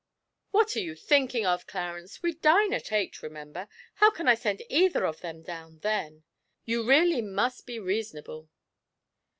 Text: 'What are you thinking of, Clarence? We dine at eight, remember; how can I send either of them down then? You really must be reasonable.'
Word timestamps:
'What 0.49 0.75
are 0.75 0.79
you 0.79 0.95
thinking 0.95 1.45
of, 1.45 1.67
Clarence? 1.67 2.23
We 2.23 2.33
dine 2.33 2.73
at 2.73 2.91
eight, 2.91 3.21
remember; 3.21 3.67
how 3.93 4.09
can 4.09 4.27
I 4.27 4.33
send 4.33 4.63
either 4.67 5.05
of 5.05 5.21
them 5.21 5.43
down 5.43 5.77
then? 5.81 6.23
You 6.65 6.83
really 6.83 7.21
must 7.21 7.67
be 7.67 7.77
reasonable.' 7.77 8.49